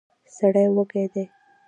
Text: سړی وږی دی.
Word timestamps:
سړی 0.35 0.65
وږی 0.75 1.03
دی. 1.13 1.23